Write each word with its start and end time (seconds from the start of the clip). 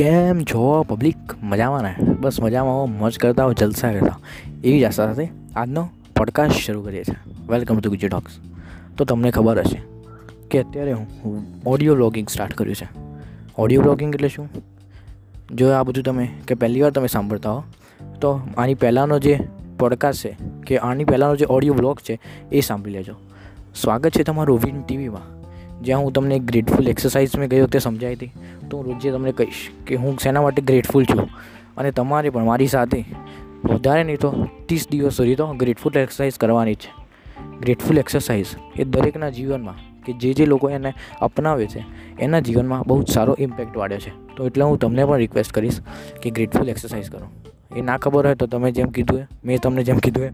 કેમ 0.00 0.44
છો 0.44 0.82
પબ્લિક 0.88 1.16
મજામાં 1.42 1.82
ને? 1.82 1.94
બસ 2.20 2.40
મજામાં 2.40 2.74
હો, 2.74 2.86
મોજ 2.86 3.18
કરતા 3.18 3.44
હો, 3.44 3.52
જલસા 3.52 3.92
કરતા 3.92 4.18
એવી 4.64 4.80
જ 4.80 4.84
આશા 4.84 5.06
સાથે 5.06 5.28
આજનો 5.56 5.88
પોડકાસ્ટ 6.16 6.54
શરૂ 6.54 6.82
કરીએ 6.82 7.04
છીએ. 7.04 7.34
વેલકમ 7.48 7.80
ટુ 7.80 7.90
ગુજે 7.90 8.08
ટોક્સ 8.08 8.32
તો 8.96 9.04
તમને 9.04 9.30
ખબર 9.30 9.58
હશે 9.58 9.82
કે 10.50 10.62
અત્યારે 10.62 10.92
હું 10.92 11.44
ઓડિયો 11.66 11.94
બ્લોગિંગ 11.94 12.28
સ્ટાર્ટ 12.28 12.54
કર્યું 12.54 12.76
છે. 12.76 12.88
ઓડિયો 13.58 13.82
વ્લોગિંગ 13.82 14.14
એટલે 14.14 14.28
શું? 14.28 14.48
જો 15.54 15.70
આ 15.70 15.82
બધું 15.82 16.04
તમે, 16.04 16.28
કે 16.48 16.54
પહેલી 16.54 16.82
વાર 16.82 16.90
તમે 16.90 17.06
સાંભળતા 17.06 17.50
હો, 17.50 17.64
તો 18.20 18.40
આની 18.56 18.74
પહેલાંનો 18.74 19.18
જે 19.18 19.38
પોડકાસ્ટ 19.78 20.24
છે, 20.24 20.36
કે 20.66 20.78
આની 20.78 21.04
પહેલાંનો 21.04 21.36
જે 21.36 21.46
ઓડિયો 21.48 21.74
બ્લોગ 21.74 21.98
છે, 21.98 22.20
એ 22.52 22.60
સાંભળી 22.60 22.92
લેજો. 22.92 23.14
સ્વાગત 23.74 24.10
છે 24.10 24.22
તમારું 24.22 24.60
વિન 24.64 24.82
ટીવીમાં 24.82 25.39
જ્યાં 25.82 26.00
હું 26.00 26.12
તમને 26.12 26.38
ગ્રેટફુલ 26.38 26.88
એક્સરસાઇઝ 26.88 27.38
મેં 27.38 27.48
ગયો 27.48 27.66
તે 27.66 27.78
સમજાવી 27.78 28.14
હતી. 28.14 28.32
તો 28.70 28.76
હું 28.76 28.86
રોજે 28.86 29.10
તમને 29.10 29.32
કહીશ 29.32 29.70
કે 29.86 29.94
હું 29.96 30.18
શેના 30.18 30.42
માટે 30.42 30.62
ગ્રેટફુલ 30.62 31.04
છું? 31.04 31.28
અને 31.76 31.90
તમારે 31.90 32.30
પણ 32.30 32.44
મારી 32.44 32.66
સાથે 32.66 33.04
વધારે 33.64 34.04
નહીં 34.04 34.16
તો 34.16 34.46
ત્રીસ 34.66 34.88
દિવસ 34.90 35.14
સુધી 35.14 35.34
તો 35.34 35.46
ગ્રેટફુલ 35.46 35.98
એક્સરસાઇઝ 35.98 36.38
કરવાની 36.38 36.74
છે. 36.74 36.90
ગ્રેટફુલ 37.60 37.98
એક્સરસાઇઝ 37.98 38.46
એ 38.76 38.84
દરેકના 38.84 39.30
જીવનમાં 39.30 40.02
કે 40.04 40.12
જે 40.12 40.34
જે 40.34 40.46
લોકો 40.46 40.70
એને 40.70 40.92
અપનાવે 41.20 41.66
છે, 41.66 41.84
એના 42.20 42.40
જીવનમાં 42.40 42.82
બહુ 42.86 43.02
જ 43.02 43.08
સારો 43.08 43.36
ઇમ્પેક્ટ 43.38 43.76
વાળ્યો 43.76 43.98
છે. 43.98 44.34
તો 44.36 44.46
એટલે 44.46 44.64
હું 44.64 44.78
તમને 44.78 45.04
પણ 45.04 45.16
રિક્વેસ્ટ 45.16 45.52
કરીશ 45.52 45.80
કે 46.22 46.30
ગ્રેટફુલ 46.30 46.68
એક્સરસાઇઝ 46.68 47.10
કરો. 47.10 47.26
એ 47.76 47.80
ના 47.80 47.96
ખબર 47.96 48.26
હોય 48.26 48.34
તો 48.34 48.46
તમે 48.46 48.72
જેમ 48.72 48.88
કીધું 48.88 49.20
એ, 49.20 49.26
મેં 49.44 49.58
તમને 49.58 49.84
જેમ 49.84 49.98
કીધું 49.98 50.24
એ, 50.24 50.30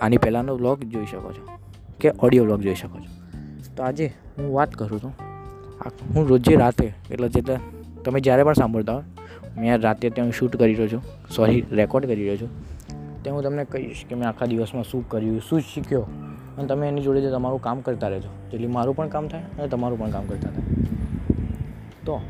આની 0.00 0.16
પહેલાંનો 0.16 0.56
વ્લોગ 0.56 0.84
જોઈ 0.84 1.06
શકો 1.06 1.32
છો 1.32 1.48
કે 2.00 2.10
ઓડિયો 2.18 2.44
વ્લોગ 2.44 2.60
જોઈ 2.60 2.74
શકો 2.74 2.98
છો. 2.98 3.10
તો 3.76 3.82
આજે 3.82 4.12
હું 4.38 4.54
વાત 4.54 4.74
કરું 4.74 5.02
છું. 5.02 5.12
હું 6.14 6.28
રોજે 6.28 6.56
રાતે, 6.56 6.92
એટલે 7.10 7.28
જે 7.28 7.40
તમે 8.04 8.20
જ્યારે 8.20 8.44
પણ 8.44 8.52
સાંભળતા 8.52 8.94
હો 8.94 9.02
મેં 9.58 9.80
રાતે 9.80 10.10
ત્યાં 10.10 10.30
શૂટ 10.30 10.56
કરી 10.56 10.74
રહ્યો 10.74 10.88
છું. 10.88 11.02
સોરી 11.36 11.64
રેકોર્ડ 11.72 12.06
કરી 12.06 12.22
રહ્યો 12.22 12.36
છું. 12.36 12.48
ત્યાં 13.22 13.36
હું 13.36 13.44
તમને 13.44 13.64
કહીશ 13.64 14.04
કે 14.08 14.14
મેં 14.14 14.28
આખા 14.28 14.46
દિવસમાં 14.46 14.84
શું 14.84 15.08
કર્યું, 15.08 15.40
શું 15.40 15.60
શીખ્યો. 15.60 16.00
અને 16.58 16.66
તમે 16.66 16.88
એની 16.88 17.02
જોડે 17.02 17.30
તમારું 17.30 17.62
કામ 17.62 17.80
કરતા 17.80 18.08
રહેજો. 18.08 18.28
જેટલી 18.50 18.66
મારું 18.66 18.96
પણ 18.96 19.08
કામ 19.08 19.28
થાય 19.28 19.40
અને 19.40 19.68
તમારું 19.68 19.98
પણ 19.98 20.10
કામ 20.10 20.26
કરતા 20.26 20.50
થાય. 20.50 20.62
તો 22.06 22.20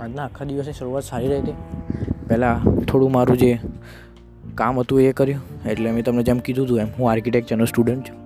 આજના 0.00 0.24
આખા 0.24 0.44
દિવસની 0.44 0.72
શરૂઆત 0.72 1.02
સારી 1.02 1.28
રહી 1.28 1.38
હતી. 1.38 1.52
પહેલાં 2.28 2.84
થોડું 2.84 3.12
મારું 3.12 3.38
જે 3.38 3.58
કામ 4.54 4.80
હતું 4.80 5.00
એ 5.00 5.12
કર્યું. 5.12 5.68
એટલે 5.68 5.90
મેં 5.90 6.04
તમને 6.04 6.22
જેમ 6.22 6.38
કીધું 6.38 6.66
હતું 6.66 6.78
એમ. 6.78 6.88
હું 6.98 7.10
આર્કિટેક્ચરનો 7.10 7.64
સ્ટુડન્ટ 7.64 8.08
છું. 8.08 8.21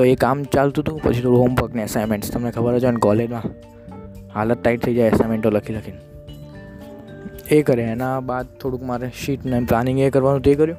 તો 0.00 0.04
એ 0.04 0.14
કામ 0.14 0.42
ચાલતું 0.42 0.84
હતું, 0.84 1.02
પછી 1.02 1.22
થોડું 1.22 1.40
હોમવર્ક 1.40 1.74
ને 1.74 1.82
એસાઇનમેન્ટ્સ 1.82 2.30
તમને 2.30 2.50
ખબર 2.50 2.78
જ 2.78 2.84
હોય 2.84 2.92
ને 2.92 3.00
કોલેજમાં 3.00 3.42
હાલત 4.34 4.62
ટાઈટ 4.62 4.84
થઈ 4.84 4.94
જાય 4.94 5.08
એસાઇનમેન્ટો 5.08 5.50
લખી 5.50 5.72
લખીને. 5.72 5.98
એ 7.50 7.62
કરે, 7.62 7.82
એના 7.82 8.20
બાદ 8.20 8.46
થોડુંક 8.46 8.82
મારે 8.82 9.10
શીટ 9.24 9.44
ને 9.44 9.60
પ્લાનિંગ 9.60 10.00
એ 10.00 10.10
કરવાનું 10.10 10.42
તે 10.42 10.54
કર્યું. 10.54 10.78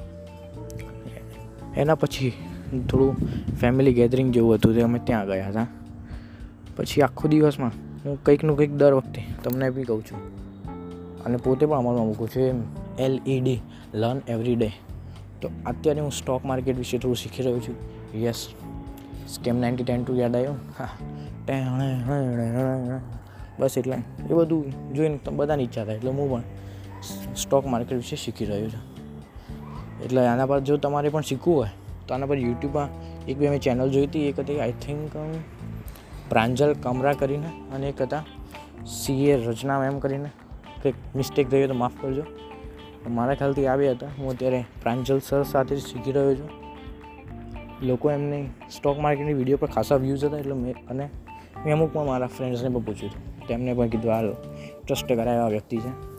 એના 1.78 1.96
પછી 1.96 2.34
થોડું 2.92 3.16
ફેમિલી 3.56 3.94
ગેધરિંગ 3.94 4.34
જેવું 4.34 4.56
હતું 4.56 4.76
તે 4.76 4.82
અમે 4.82 5.00
ત્યાં 5.04 5.28
ગયા 5.28 5.48
હતા. 5.48 5.68
પછી 6.76 7.02
આખો 7.02 7.28
દિવસમાં 7.28 7.72
હું 8.06 8.24
કંઈકનું 8.24 8.58
કંઈક 8.58 8.74
દર 8.74 8.94
વખતે 8.94 9.22
તમને 9.44 9.70
બી 9.70 9.84
કહું 9.84 10.04
છું. 10.04 10.20
અને 11.24 11.38
પોતે 11.38 11.66
પણ 11.66 11.78
અમારું 11.78 12.08
મૂકું 12.08 12.28
છું 12.28 12.64
L 13.00 13.20
E 13.28 13.40
D 13.40 13.60
learn 13.94 14.22
every 14.28 14.56
day 14.56 14.72
તો 15.42 15.50
અત્યારે 15.66 16.00
હું 16.00 16.12
સ્ટોક 16.12 16.46
માર્કેટ 16.46 16.78
વિશે 16.78 16.98
થોડું 16.98 17.16
શીખી 17.16 17.44
રહ્યો 17.44 17.60
છું. 17.60 17.76
Yes 18.24 18.48
scam 19.28 19.60
ninety 19.60 19.84
ten 19.84 20.04
two 20.04 20.14
યાદ 20.16 20.36
આવ્યો? 20.36 20.56
બસ 23.60 23.78
એટલે 23.78 23.98
એ 24.30 24.34
બધું 24.34 24.94
જોઈને 24.94 25.18
બધાની 25.32 25.64
ઈચ્છા 25.64 25.86
થાય. 25.86 25.96
એટલે 25.96 26.12
હું 26.12 26.30
પણ 26.32 26.44
સ્ટોક 27.36 27.66
માર્કેટ 27.68 27.98
વિશે 27.98 28.16
શીખી 28.16 28.46
રહ્યો 28.46 28.70
છું. 28.70 28.84
એટલે 30.04 30.22
આના 30.28 30.46
પર 30.46 30.60
જો 30.60 30.78
તમારે 30.78 31.10
પણ 31.10 31.22
શીખવું 31.22 31.56
હોય, 31.58 31.72
તો 32.08 32.14
આના 32.14 32.26
પર 32.26 32.38
યુટ્યુબમાં 32.38 32.90
એક 33.26 33.38
બે 33.38 33.50
મેં 33.50 33.60
ચેનલ 33.60 33.90
જોઈ 33.90 34.08
હતી. 34.08 34.28
એક 34.30 34.40
હતી 34.40 34.60
આઈ 34.60 34.76
થિંક 34.82 35.12
પ્રાંજલ 36.30 36.72
કમરા 36.84 37.14
કરીને 37.14 37.50
અને 37.76 37.86
એક 37.90 38.02
હતા 38.02 38.24
સીએ 38.88 39.34
રચના 39.46 39.86
એમ 39.86 40.00
કરીને. 40.00 40.30
કંઈક 40.84 40.96
મિસ્ટેક 41.16 41.50
થઈ 41.50 41.58
હોય 41.58 41.68
તો 41.68 41.74
માફ 41.74 41.98
કરજો. 42.02 42.24
મારા 43.10 43.36
ખ્યાલથી 43.36 43.68
આવ્યા 43.68 43.92
હતા. 43.92 44.12
હું 44.18 44.30
અત્યારે 44.30 44.62
પ્રાંજલ 44.82 45.20
સર 45.20 45.44
સાથે 45.44 45.76
શીખી 45.78 46.12
રહ્યો 46.12 46.36
છું. 46.36 46.50
લોકો 47.82 48.12
એમને 48.12 48.50
સ્ટોક 48.78 49.00
માર્કેટની 49.00 49.34
વીડિયો 49.34 49.58
પર 49.58 49.68
ખાસા 49.68 49.96
વ્યૂઝ 49.96 50.26
હતા 50.26 50.38
એટલે 50.38 50.54
મેં 50.54 50.74
અને 50.90 51.10
મેં 51.66 51.74
અમુક 51.74 51.94
પણ 51.94 52.06
મારા 52.06 52.28
ફ્રેન્ડ્સને 52.28 52.70
પણ 52.70 52.82
પૂછ્યું 52.82 53.48
તેમને 53.48 53.74
પણ 53.74 53.88
કીધું, 53.88 54.12
હાલ 54.12 54.36
ટ્રસ્ટ 54.88 55.14
કરાયેલા 55.14 55.48
વ્યક્તિ 55.48 55.78
છે. 55.78 56.12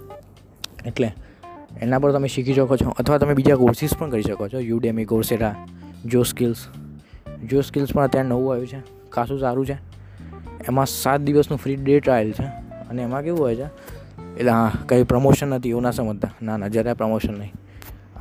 એટલે 0.87 1.12
એના 1.81 1.99
પર 1.99 2.12
તમે 2.12 2.28
શીખી 2.28 2.55
શકો 2.55 2.77
છો. 2.77 2.91
અથવા 2.91 3.19
તમે 3.19 3.34
બીજા 3.34 3.56
કોર્સિસ 3.56 3.91
પણ 3.99 4.11
કરી 4.11 4.23
શકો 4.23 4.49
છો. 4.49 4.59
યુડેમી 4.59 5.05
કોર્સેરા 5.05 5.55
જો 6.06 6.23
સ્કિલ્સ 6.23 6.67
જો 7.50 7.61
સ્કિલ્સ 7.61 7.94
પણ 7.94 8.05
અત્યારે 8.05 8.29
નવું 8.29 8.53
આવ્યું 8.53 8.67
છે. 8.67 9.11
ખાસું 9.11 9.39
સારું 9.39 9.67
છે. 9.67 9.75
એમાં 10.69 10.87
સાત 10.87 11.21
દિવસનું 11.21 11.59
ફ્રી 11.59 11.77
ડે 11.77 12.00
ટ્રાયલ 12.00 12.33
છે. 12.33 12.44
અને 12.91 13.03
એમાં 13.03 13.23
કેવું 13.23 13.41
હોય 13.41 13.56
છે? 13.56 13.67
એટલે 14.37 14.50
હા, 14.50 14.73
કંઈ 14.89 15.03
પ્રમોશન 15.03 15.49
નથી, 15.49 15.69
એવું 15.69 15.83
ના 15.83 15.91
સમજતા. 15.91 16.31
ના 16.43 16.56
ના, 16.56 16.69
જરાય 16.69 16.94
પ્રમોશન 16.94 17.39
નહીં. 17.39 17.53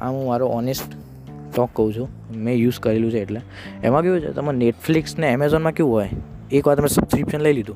આ 0.02 0.10
હું 0.10 0.28
મારો 0.28 0.48
ઓનેસ્ટ 0.48 1.11
ટોક 1.56 1.70
કહું 1.74 1.94
છું. 1.94 2.10
મેં 2.36 2.56
યુઝ 2.56 2.80
કરેલું 2.80 3.12
છે 3.12 3.20
એટલે. 3.20 3.42
એમાં 3.84 4.02
કેવું 4.02 4.22
છે 4.22 4.32
તમે 4.32 4.54
નેટફ્લિક્સ 4.54 5.20
ને 5.20 5.28
એમેઝોનમાં 5.28 5.72
કેવું 5.72 5.94
હોય? 5.94 6.10
એકવાર 6.52 6.76
તમે 6.76 6.88
સબસ્ક્રિપ્શન 6.88 7.42
લઈ 7.42 7.54
લીધું. 7.54 7.76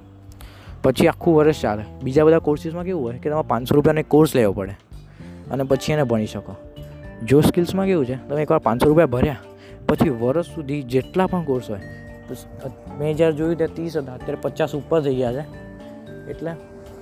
પછી 0.84 1.08
આખું 1.08 1.36
વર્ષ 1.36 1.62
ચાલે. 1.62 1.84
બીજા 2.04 2.24
બધા 2.24 2.40
કોર્સિસમાં 2.40 2.84
કેવું 2.84 3.04
હોય 3.04 3.18
કે 3.18 3.30
તમારે 3.30 3.48
પાંચસો 3.48 3.76
રૂપિયાનો 3.76 4.00
એક 4.00 4.08
કોર્સ 4.08 4.36
લેવો 4.36 4.54
પડે. 4.54 4.76
અને 5.52 5.64
પછી 5.64 5.94
એને 5.94 6.04
ભણી 6.04 6.26
શકો. 6.26 6.56
જો 7.24 7.42
સ્કિલ્સમાં 7.42 7.86
કેવું 7.86 8.06
છે, 8.06 8.16
તમે 8.28 8.42
એકવાર 8.42 8.60
પાંચસો 8.60 8.90
રૂપિયા 8.90 9.06
ભર્યા, 9.06 9.38
પછી 9.88 10.10
વર્ષ 10.10 10.46
સુધી 10.46 10.82
જેટલા 10.82 11.28
પણ 11.28 11.44
કોર્સ 11.44 11.70
હોય 11.70 11.80
મેં 13.00 13.16
જ્યારે 13.16 13.34
જોયું 13.34 13.58
ત્યાં 13.58 13.76
ત્રીસ 13.76 13.98
હતા, 13.98 14.14
અત્યારે 14.14 14.38
પચાસ 14.42 14.76
ઉપર 14.76 15.02
થઈ 15.02 15.16
ગયા 15.16 15.34
છે. 15.34 15.44
એટલે 16.30 16.52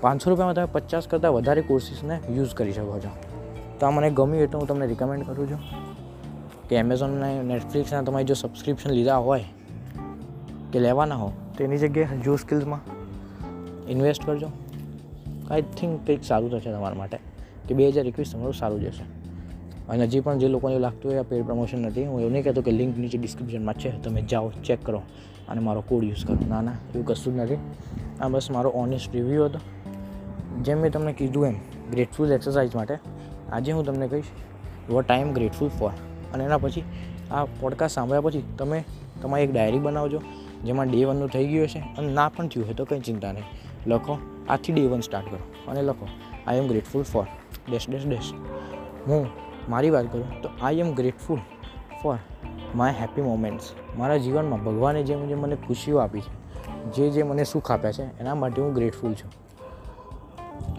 પાંચસો 0.02 0.30
રૂપિયામાં 0.30 0.56
તમે 0.56 0.66
પચાસ 0.66 1.08
કરતાં 1.08 1.34
વધારે 1.34 1.62
કોર્સીસને 1.62 2.20
યુઝ 2.30 2.54
કરી 2.54 2.74
શકો 2.74 3.00
છો. 3.00 3.10
તો 3.80 3.86
આ 3.86 3.90
મને 3.90 4.10
ગમ્યું 4.10 4.44
એટલે 4.44 4.60
હું 4.60 4.68
તમને 4.68 4.88
રિકમેન્ડ 4.88 5.26
કરું 5.26 5.52
છું. 5.52 5.60
કે 6.70 6.76
એમેઝોનના 6.76 7.42
નેટફ્લિક્સના 7.42 8.02
તમારી 8.02 8.26
જો 8.26 8.34
સબસ્ક્રિપ્શન 8.34 8.90
લીધા 8.90 9.18
હોય 9.18 9.44
કે 10.74 10.80
લેવાના 10.80 11.16
હો 11.16 11.32
તો 11.58 11.64
એની 11.64 11.78
જગ્યાએ 11.78 12.18
જો 12.18 12.36
સ્કિલ્સમાં 12.36 12.80
ઇન્વેસ્ટ 13.88 14.26
કરજો. 14.26 14.48
આઈ 15.52 15.62
થિંક 15.62 16.08
કંઈક 16.08 16.24
સારું 16.24 16.52
થશે 16.52 16.72
તમારા 16.72 16.96
માટે 16.96 17.20
કે 17.68 17.76
બે 17.76 17.88
હજાર 17.88 18.08
એકવીસ 18.08 18.34
તમારું 18.34 18.54
સારું 18.54 18.82
જશે. 18.82 19.04
અને 19.90 20.04
હજી 20.04 20.20
પણ 20.20 20.38
જે 20.38 20.48
લોકોને 20.48 20.80
લાગતું 20.80 21.12
હોય 21.12 21.20
આ 21.20 21.24
પેડ 21.24 21.46
પ્રમોશન 21.46 21.82
નથી 21.82 22.06
હું 22.06 22.20
એવું 22.20 22.32
નહીં 22.32 22.44
કહેતો 22.44 22.62
કે 22.62 22.72
લિંક 22.72 22.98
નીચે 22.98 23.18
ડિસ્ક્રિપ્શનમાં 23.18 23.74
છે 23.74 24.02
તમે 24.02 24.22
જાઓ 24.22 24.50
ચેક 24.50 24.80
કરો. 24.86 25.02
અને 25.48 25.62
મારો 25.62 25.82
કોડ 25.82 26.04
યુઝ 26.04 26.26
કરો. 26.26 26.38
ના 26.50 26.62
ના 26.62 26.72
એવું 26.72 27.06
કશું 27.06 27.36
જ 27.36 27.38
નથી. 27.40 27.58
આ 28.20 28.28
બસ 28.28 28.52
મારો 28.52 28.70
ઓનેસ્ટ 28.70 29.16
રિવ્યૂ 29.16 29.46
હતો. 29.46 29.60
જેમ 30.62 30.78
મેં 30.78 30.92
તમને 30.92 31.14
કીધું 31.14 31.48
એમ 31.48 31.56
ગ્રેટફુલ 31.92 32.32
એક્સરસાઇઝ 32.32 32.76
માટે. 32.76 32.98
આજે 33.52 33.72
હું 33.72 33.86
તમને 33.86 34.08
કહીશ 34.08 34.24
યુ 34.90 35.02
ટાઈમ 35.02 35.34
ગ્રેટફુલ 35.34 35.70
ફોર 35.70 35.92
અને 36.34 36.44
એના 36.44 36.58
પછી 36.58 36.84
આ 37.32 37.46
પોડકાસ્ટ 37.60 37.96
સાંભળ્યા 37.96 38.22
પછી 38.22 38.44
તમે 38.58 38.84
તમારી 39.22 39.44
એક 39.44 39.54
ડાયરી 39.54 39.80
બનાવજો, 39.80 40.22
જેમાં 40.66 40.92
ડે 40.92 41.06
વનનું 41.06 41.30
થઈ 41.30 41.48
ગયું 41.48 41.66
હશે 41.66 41.80
અને 41.98 42.14
ના 42.14 42.30
પણ 42.30 42.48
થયું 42.48 42.66
હોય 42.66 42.74
તો 42.74 42.86
કંઈ 42.86 43.00
ચિંતા 43.00 43.32
નહીં. 43.32 43.48
લખો, 43.88 44.18
આથી 44.50 44.74
ડે 44.74 44.88
વન 44.88 45.00
સ્ટાર્ટ 45.00 45.28
કરો 45.30 45.72
અને 45.72 45.82
લખો 45.82 46.08
I 46.48 46.58
am 46.58 46.68
grateful 46.68 47.04
for 47.04 47.26
dash 47.70 47.90
dash 47.90 48.06
dash 48.06 48.34
હું 49.08 49.28
મારી 49.70 49.90
વાત 49.90 50.12
કરું 50.12 50.42
તો 50.42 50.50
I 50.62 50.80
am 50.80 50.94
grateful 50.94 51.40
for 52.04 52.18
my 52.76 52.94
happy 53.02 53.22
moments 53.22 53.72
મારા 53.98 54.18
જીવનમાં 54.18 54.64
ભગવાને 54.64 55.04
જે 55.04 55.16
મને 55.16 55.56
ખુશીઓ 55.56 55.98
આપી 55.98 56.22
છે, 56.22 56.32
જે 56.92 57.10
જે 57.10 57.24
મને 57.24 57.44
સુખ 57.44 57.72
આપ્યા 57.72 57.92
છે, 57.92 58.20
એના 58.20 58.36
માટે 58.36 58.62
હું 58.62 58.74
ગ્રેટફુલ 58.74 59.14
છું. 59.14 59.32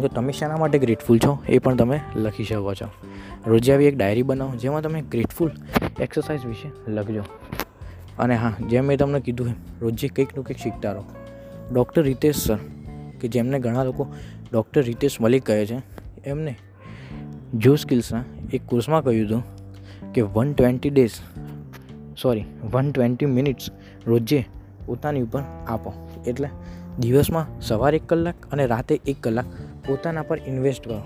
જો 0.00 0.08
તમે 0.08 0.32
શાના 0.32 0.56
માટે 0.56 0.79
ગ્રેટફુલ 0.79 1.19
છો, 1.19 1.38
એ 1.49 1.58
પણ 1.58 1.76
તમે 1.76 2.00
લખી 2.17 2.44
શકો 2.44 2.75
છો. 2.75 2.88
રોજે 3.46 3.73
આવી 3.73 3.85
એક 3.85 3.96
ડાયરી 3.96 4.23
બનાવો, 4.23 4.56
જેમાં 4.56 4.82
તમે 4.82 5.02
ગ્રેટફુલ 5.02 5.50
એક્સરસાઇઝ 6.00 6.46
વિશે 6.46 6.69
લખજો. 6.88 7.25
અને 8.19 8.35
હા, 8.37 8.55
જેમ 8.70 8.85
મેં 8.85 8.99
તમને 8.99 9.20
કીધું 9.20 9.49
એમ, 9.49 9.55
રોજે 9.81 10.08
કંઈકનું 10.08 10.44
કંઈક 10.44 10.58
શીખતા 10.58 10.93
રહો. 10.93 11.05
ડૉક્ટર 11.73 12.02
રિતેશ 12.02 12.37
સર 12.37 12.58
કે 13.20 13.29
જેમને 13.29 13.58
ઘણા 13.58 13.85
લોકો 13.85 14.06
ડૉક્ટર 14.52 14.82
રિતેશ 14.82 15.20
મલિક 15.20 15.44
કહે 15.44 15.67
છે, 15.67 15.79
એમને 16.26 16.56
જો 17.55 17.76
સ્કિલ્સના 17.76 18.25
એક 18.52 18.62
કોર્સમાં 18.67 19.05
કહ્યું 19.05 19.26
હતું 19.26 20.12
કે 20.12 20.23
one 20.23 20.52
twenty 20.52 20.91
days 20.91 21.11
sorry 22.23 22.44
one 22.73 22.91
twenty 22.93 23.26
minutes 23.26 23.70
રોજે 24.06 24.44
પોતાની 24.87 25.23
ઉપર 25.23 25.43
આપો. 25.69 25.93
એટલે 26.26 26.49
દિવસમાં 26.99 27.61
સવારે 27.61 27.96
એક 27.96 28.06
કલાક 28.06 28.35
અને 28.52 28.67
રાતે 28.67 29.00
એક 29.06 29.17
કલાક 29.20 29.44
પોતાના 29.89 30.23
પર 30.23 30.39
ઇન્વેસ્ટ 30.47 30.89
કરો. 30.89 31.01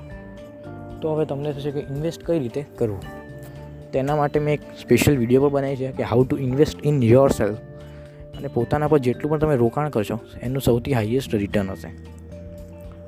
તો 1.03 1.15
હવે 1.15 1.25
તમને 1.25 1.53
થશે 1.53 1.71
કે 1.71 1.81
ઇન્વેસ્ટ 1.81 2.27
કઈ 2.27 2.39
રીતે 2.39 2.65
કરવું? 2.77 3.01
તેના 3.93 4.17
માટે 4.17 4.41
મેં 4.41 4.55
એક 4.55 4.61
સ્પેશિયલ 4.61 5.19
વીડિયો 5.19 5.43
પણ 5.43 5.49
બનાવી 5.49 5.77
છે 5.77 5.93
કે 5.93 6.03
how 6.03 6.27
to 6.27 6.37
invest 6.37 6.87
in 6.87 7.03
yourself 7.31 7.57
અને 8.39 8.49
પોતાના 8.49 8.89
પર 8.89 8.99
જેટલું 8.99 9.31
પણ 9.31 9.39
તમે 9.39 9.57
રોકાણ 9.57 9.89
કરશો, 9.89 10.21
એનું 10.43 10.63
સૌથી 10.63 10.93
હાઈએસ્ટ 10.93 11.35
રિટર્ન 11.35 11.71
હશે. 11.71 11.89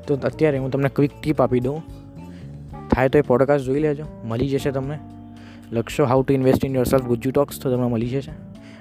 તો 0.07 0.19
અત્યારે 0.25 0.59
હું 0.59 0.71
તમને 0.71 0.89
ક્વિક 0.89 1.11
ટીપ 1.23 1.43
આપી 1.43 1.61
દઉં. 1.61 1.83
થાય 2.89 3.09
તો 3.09 3.19
એ 3.19 3.21
પોડકાસ્ટ 3.21 3.65
જોઈ 3.65 3.81
લેજો, 3.81 4.05
મળી 4.25 4.49
જશે 4.49 4.71
તમને. 4.71 4.99
લખશો 5.73 6.05
how 6.05 6.25
to 6.25 6.35
invest 6.35 6.65
in 6.65 6.75
yourself 6.85 7.03
Gujju 7.03 7.31
Talks 7.31 7.61
તો 7.61 7.71
તમને 7.71 7.87
મળી 7.87 8.07
જશે. 8.07 8.33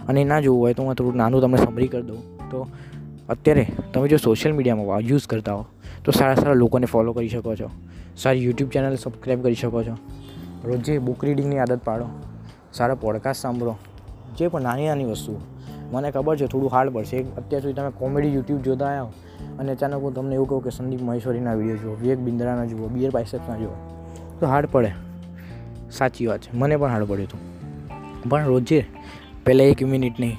અને 0.08 0.24
ના 0.24 0.40
જોવું 0.40 0.62
હોય 0.62 0.74
તો 0.74 0.84
હું 0.84 0.96
થોડું 0.96 1.16
નાનું 1.16 1.42
તમને 1.42 1.58
સમરી 1.58 1.88
કરી 1.88 2.02
દઉં. 2.02 2.50
તો 2.50 2.68
અત્યારે 3.30 3.66
તમે 3.94 4.08
જો 4.08 4.18
સોશિયલ 4.18 4.56
મીડિયામાં 4.56 5.00
યુઝ 5.02 5.28
કરતા 5.28 5.54
હો, 5.54 5.66
તો 6.06 6.12
સારા 6.12 6.36
સારા 6.36 6.54
લોકોને 6.54 6.86
ફોલો 6.86 7.14
કરી 7.14 7.30
શકો 7.30 7.56
છો. 7.56 7.70
સારી 8.18 8.44
યુટ્યુબ 8.44 8.70
ચેનલ 8.70 8.96
સબસ્ક્રાઈબ 8.96 9.44
કરી 9.44 9.56
શકો 9.56 9.84
છો. 9.84 9.96
રોજે 10.66 10.98
બુક 11.00 11.26
રીડિંગની 11.26 11.60
આદત 11.60 11.82
પાડો, 11.84 12.08
સારા 12.74 12.96
પોડકાસ્ટ 12.96 13.42
સાંભળો, 13.42 13.76
જે 14.38 14.48
પણ 14.48 14.62
નાની 14.62 14.88
નાની 14.88 15.06
વસ્તુઓ 15.06 15.38
મને 15.92 16.12
ખબર 16.12 16.38
છે 16.38 16.48
થોડું 16.48 16.72
હાર્ડ 16.72 16.90
પડશે. 16.90 17.20
અત્યાર 17.38 17.62
સુધી 17.62 17.74
તમે 17.74 17.92
કોમેડી 17.98 18.34
યુટ્યુબ 18.34 18.62
જોતા 18.62 18.88
આવ્યા 18.88 19.60
અને 19.60 19.72
અચાનક 19.72 20.02
હું 20.04 20.14
તમને 20.14 20.36
એવું 20.36 20.50
કહું 20.50 20.64
કે 20.64 20.70
સંદીપ 20.70 21.02
મહેશ્વરીના 21.02 21.54
વીડિયો 21.54 21.78
જુઓ, 21.78 21.94
વિવેક 21.94 22.20
બિંદ્રાના 22.20 22.66
જુઓ 22.66 22.88
બિયર 22.88 23.12
પાઇસેપ્સના 23.12 23.58
જુઓ, 23.58 23.76
તો 24.40 24.48
હાર્ડ 24.48 24.68
પડે. 24.72 24.92
સાચી 25.92 26.28
વાત 26.28 26.42
છે. 26.42 26.50
મને 26.54 26.78
પણ 26.78 26.90
હાર્ડ 26.90 27.06
પડ્યું 27.06 27.28
હતું. 27.28 27.42
પણ 28.30 28.46
રોજે 28.46 28.80
પહેલાં 29.46 29.68
એક 29.68 29.82
મિનિટ 29.84 30.20
નહીં 30.20 30.38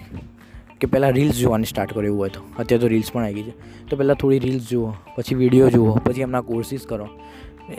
કે 0.81 0.87
પહેલાં 0.87 1.13
રીલ્સ 1.13 1.35
જોવાની 1.35 1.65
સ્ટાર્ટ 1.65 1.93
કર્યું 1.93 2.07
એવું 2.07 2.21
હોય 2.21 2.29
તો. 2.29 2.41
અત્યારે 2.59 2.81
તો 2.81 2.87
રીલ્સ 2.87 3.13
પણ 3.13 3.25
આવી 3.25 3.35
ગઈ 3.35 3.43
છે. 3.43 3.87
તો 3.89 3.97
પહેલાં 3.97 4.17
થોડી 4.17 4.39
રીલ્સ 4.39 4.69
જુઓ, 4.71 4.93
પછી 5.17 5.35
વીડિયો 5.35 5.71
જુઓ, 5.71 5.93
પછી 5.95 6.21
એમના 6.21 6.41
કોર્સિસ 6.41 6.81
કરો. 6.89 7.09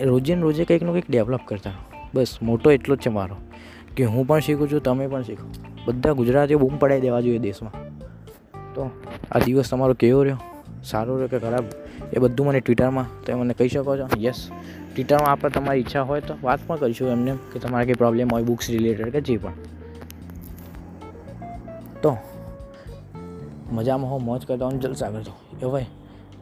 રોજે 0.02 0.36
ને 0.36 0.42
રોજે 0.42 0.66
કંઈકનું 0.66 0.94
કંઈક 0.94 1.06
ડેવલપ 1.10 1.40
કરતા 1.46 1.72
બસ, 2.14 2.38
મોટો 2.42 2.72
એટલો 2.72 2.96
જ 2.96 3.00
છે 3.00 3.10
મારો. 3.10 3.36
કે 3.96 4.04
હું 4.04 4.28
પણ 4.28 4.40
શીખું 4.40 4.72
છું, 4.72 4.84
તમે 4.84 5.08
પણ 5.08 5.24
શીખો. 5.24 5.48
બધા 5.86 6.12
ગુજરાતીઓ 6.12 6.58
બૂમ 6.58 6.78
પડાવી 6.78 7.02
દેવા 7.02 7.22
જોઈએ 7.22 7.38
દેશમાં. 7.38 7.72
તો 8.74 8.92
આ 9.32 9.40
દિવસ 9.40 9.70
તમારો 9.70 9.94
કેવો 9.94 10.24
રહ્યો? 10.24 10.38
સારો 10.84 11.14
રહ્યો 11.14 11.28
કે 11.28 11.40
ખરાબ? 11.40 11.64
એ 12.14 12.20
બધું 12.20 12.48
મને 12.48 12.60
ટ્વિટરમાં 12.60 13.24
તમે 13.26 13.36
મને 13.36 13.54
કહી 13.54 13.68
શકો 13.68 13.98
છો? 13.98 14.08
યસ 14.18 14.50
ટ્વિટરમાં 14.96 15.32
આપણે 15.32 15.52
તમારી 15.52 15.80
ઈચ્છા 15.80 16.02
હોય 16.02 16.22
તો 16.22 16.34
વાત 16.44 16.60
પણ 16.68 16.76
કરીશું 16.76 17.10
એમને, 17.10 17.36
કે 17.54 17.60
તમારે 17.60 17.86
કંઈ 17.86 17.94
પ્રોબ્લેમ 17.94 18.30
હોય 18.32 18.44
બુક્સ 18.44 18.70
રિલેટેડ 18.70 19.10
કે 19.10 19.22
જે 19.22 19.38
પણ. 19.38 19.52
તો 22.02 22.18
મજામાં 23.72 24.12
હો, 24.12 24.18
મોજ 24.18 24.46
કરતા 24.46 24.66
હો 24.66 24.72
જલસા 24.72 25.10
કરતો 25.10 25.66
એ 25.68 25.72
ભાઈ 25.72 25.86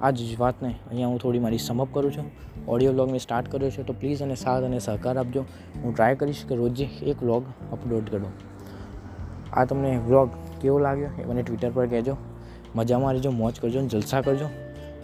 આ 0.01 0.11
જ 0.11 0.39
વાતને 0.39 0.69
અહીંયા 0.69 1.07
હું 1.07 1.19
થોડી 1.19 1.39
મારી 1.39 1.57
સમઅપ 1.57 1.87
કરું 1.93 2.11
છું. 2.11 2.25
ઓડિયો 2.67 2.91
વ્લોગ 2.91 3.11
મેં 3.11 3.19
સ્ટાર્ટ 3.19 3.51
કર્યો 3.51 3.69
છે, 3.69 3.83
તો 3.83 3.93
પ્લીઝ 3.93 4.21
અને 4.21 4.35
સાથ 4.35 4.63
અને 4.63 4.79
સહકાર 4.79 5.17
આપજો. 5.17 5.45
હું 5.83 5.95
ટ્રાય 5.95 6.15
કરીશ 6.15 6.45
કે 6.49 6.55
રોજે 6.55 6.83
એક 6.83 7.23
વ્લોગ 7.23 7.43
અપલોડ 7.71 8.09
કરું. 8.09 8.31
આ 9.53 9.65
તમને 9.65 9.97
વ્લોગ 9.97 10.29
કેવો 10.61 10.79
લાગ્યો 10.79 11.09
એ 11.21 11.25
મને 11.25 11.43
ટ્વિટર 11.43 11.71
પર 11.71 11.87
કહેજો. 11.87 12.17
મજામાં 12.75 13.13
રહેજો, 13.13 13.31
મોજ 13.31 13.59
કરજો 13.59 13.79
અને 13.79 13.87
જલસા 13.87 14.21
કરજો. 14.21 14.45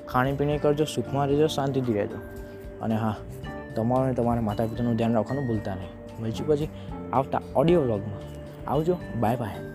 ખાણીપીણી 0.07 0.57
કરજો, 0.57 0.83
સુખમાં 0.83 1.27
રહેજો, 1.27 1.47
શાંતિથી 1.47 1.93
રહેજો. 1.93 2.17
અને 2.81 2.95
હા, 2.95 3.15
તમારું 3.75 4.05
અને 4.05 4.13
તમારા 4.13 4.41
માતા 4.41 4.65
પિતાનું 4.65 4.95
ધ્યાન 4.95 5.13
રાખવાનું 5.13 5.47
ભૂલતા 5.47 5.75
નહીં. 5.75 6.23
મળશું 6.23 6.47
પછી 6.47 6.67
આવતા 7.13 7.41
ઓડિયો 7.55 7.81
વ્લોગમાં 7.81 8.19
આવજો 8.71 8.97
bye 9.19 9.35
bye 9.35 9.74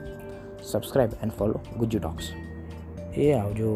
subscribe 0.62 1.12
and 1.22 1.32
follow 1.32 1.60
Gujju 1.76 1.98
Talks 1.98 2.32
એ 3.16 3.32
આવજો 3.34 3.70